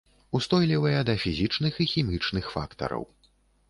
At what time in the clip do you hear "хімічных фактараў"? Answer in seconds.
1.95-3.03